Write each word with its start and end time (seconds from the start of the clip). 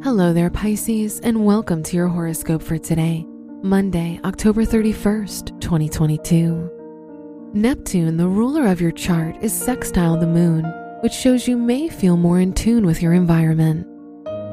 Hello 0.00 0.32
there, 0.32 0.48
Pisces, 0.48 1.18
and 1.24 1.44
welcome 1.44 1.82
to 1.82 1.96
your 1.96 2.06
horoscope 2.06 2.62
for 2.62 2.78
today, 2.78 3.26
Monday, 3.64 4.20
October 4.24 4.64
31st, 4.64 5.60
2022. 5.60 7.50
Neptune, 7.52 8.16
the 8.16 8.28
ruler 8.28 8.68
of 8.68 8.80
your 8.80 8.92
chart, 8.92 9.36
is 9.42 9.52
sextile 9.52 10.16
the 10.16 10.24
moon, 10.24 10.62
which 11.00 11.12
shows 11.12 11.48
you 11.48 11.56
may 11.56 11.88
feel 11.88 12.16
more 12.16 12.38
in 12.38 12.52
tune 12.52 12.86
with 12.86 13.02
your 13.02 13.12
environment. 13.12 13.88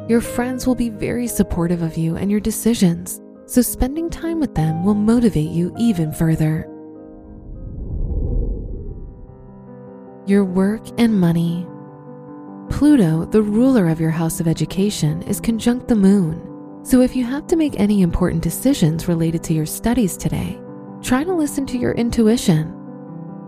Your 0.09 0.19
friends 0.19 0.65
will 0.65 0.73
be 0.73 0.89
very 0.89 1.27
supportive 1.27 1.83
of 1.83 1.95
you 1.95 2.15
and 2.15 2.31
your 2.31 2.39
decisions, 2.39 3.21
so 3.45 3.61
spending 3.61 4.09
time 4.09 4.39
with 4.39 4.55
them 4.55 4.83
will 4.83 4.95
motivate 4.95 5.51
you 5.51 5.75
even 5.77 6.11
further. 6.11 6.67
Your 10.25 10.43
work 10.43 10.81
and 10.97 11.21
money. 11.21 11.67
Pluto, 12.69 13.25
the 13.25 13.41
ruler 13.41 13.87
of 13.87 14.01
your 14.01 14.11
house 14.11 14.39
of 14.39 14.47
education, 14.47 15.21
is 15.23 15.39
conjunct 15.39 15.87
the 15.87 15.95
moon. 15.95 16.81
So 16.83 17.01
if 17.01 17.15
you 17.15 17.23
have 17.23 17.47
to 17.47 17.55
make 17.55 17.79
any 17.79 18.01
important 18.01 18.43
decisions 18.43 19.07
related 19.07 19.43
to 19.45 19.53
your 19.53 19.65
studies 19.65 20.17
today, 20.17 20.59
try 21.01 21.23
to 21.23 21.33
listen 21.33 21.65
to 21.67 21.77
your 21.77 21.93
intuition. 21.93 22.73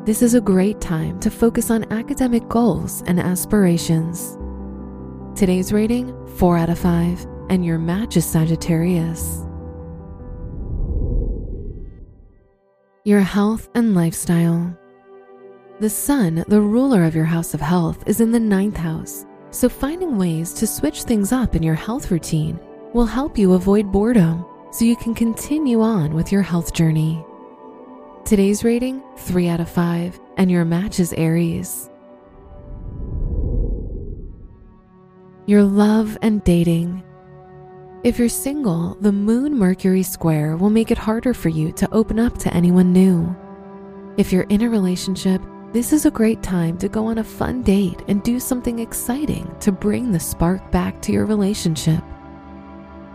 This 0.05 0.21
is 0.21 0.33
a 0.33 0.41
great 0.41 0.79
time 0.79 1.19
to 1.19 1.29
focus 1.29 1.69
on 1.69 1.91
academic 1.91 2.47
goals 2.47 3.03
and 3.07 3.19
aspirations. 3.19 4.37
Today's 5.37 5.73
rating 5.73 6.13
4 6.37 6.57
out 6.57 6.69
of 6.69 6.79
5, 6.79 7.27
and 7.49 7.65
your 7.65 7.77
match 7.77 8.17
is 8.17 8.25
Sagittarius. 8.25 9.43
Your 13.03 13.21
health 13.21 13.69
and 13.75 13.93
lifestyle. 13.93 14.77
The 15.79 15.89
sun, 15.91 16.43
the 16.47 16.59
ruler 16.59 17.03
of 17.03 17.13
your 17.13 17.25
house 17.25 17.53
of 17.53 17.61
health, 17.61 18.03
is 18.07 18.19
in 18.19 18.31
the 18.31 18.39
ninth 18.39 18.77
house, 18.77 19.27
so 19.51 19.69
finding 19.69 20.17
ways 20.17 20.51
to 20.53 20.65
switch 20.65 21.03
things 21.03 21.31
up 21.31 21.55
in 21.55 21.61
your 21.61 21.75
health 21.75 22.09
routine 22.09 22.59
will 22.95 23.05
help 23.05 23.37
you 23.37 23.53
avoid 23.53 23.91
boredom 23.91 24.43
so 24.71 24.85
you 24.85 24.95
can 24.95 25.13
continue 25.13 25.81
on 25.81 26.15
with 26.15 26.31
your 26.31 26.41
health 26.41 26.73
journey. 26.73 27.23
Today's 28.25 28.63
rating 28.63 29.03
3 29.17 29.49
out 29.49 29.59
of 29.59 29.69
5, 29.69 30.19
and 30.37 30.49
your 30.49 30.65
match 30.65 30.99
is 30.99 31.13
Aries. 31.13 31.91
Your 35.45 35.61
love 35.61 36.17
and 36.23 36.43
dating. 36.43 37.03
If 38.03 38.17
you're 38.17 38.29
single, 38.29 38.97
the 38.99 39.11
Moon 39.11 39.55
Mercury 39.55 40.01
square 40.01 40.57
will 40.57 40.71
make 40.71 40.89
it 40.89 40.97
harder 40.97 41.35
for 41.35 41.49
you 41.49 41.71
to 41.73 41.93
open 41.93 42.19
up 42.19 42.39
to 42.39 42.51
anyone 42.51 42.91
new. 42.91 43.35
If 44.17 44.33
you're 44.33 44.43
in 44.49 44.63
a 44.63 44.69
relationship, 44.69 45.39
this 45.73 45.91
is 45.91 46.05
a 46.05 46.11
great 46.11 46.41
time 46.41 46.77
to 46.77 46.87
go 46.87 47.05
on 47.07 47.17
a 47.17 47.23
fun 47.23 47.61
date 47.61 48.01
and 48.07 48.23
do 48.23 48.39
something 48.39 48.79
exciting 48.79 49.53
to 49.59 49.71
bring 49.71 50.11
the 50.11 50.19
spark 50.19 50.71
back 50.71 51.01
to 51.01 51.11
your 51.11 51.25
relationship. 51.25 52.01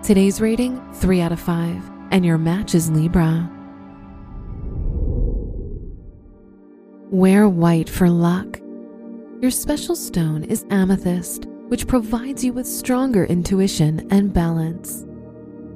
Today's 0.03 0.41
rating 0.41 0.81
3 0.95 1.23
out 1.23 1.33
of 1.33 1.41
5, 1.41 1.91
and 2.11 2.27
your 2.27 2.37
match 2.37 2.75
is 2.75 2.91
Libra. 2.91 3.51
Wear 7.11 7.49
white 7.49 7.89
for 7.89 8.11
luck. 8.11 8.61
Your 9.41 9.51
special 9.51 9.97
stone 9.97 10.45
is 10.45 10.67
amethyst, 10.71 11.47
which 11.69 11.87
provides 11.87 12.45
you 12.45 12.53
with 12.53 12.67
stronger 12.67 13.25
intuition 13.25 14.07
and 14.11 14.33
balance. 14.33 15.07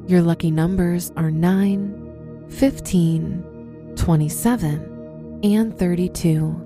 Your 0.06 0.20
lucky 0.20 0.50
numbers 0.50 1.10
are 1.16 1.30
9, 1.30 2.46
15, 2.50 3.94
27, 3.96 5.40
and 5.42 5.78
32. 5.78 6.65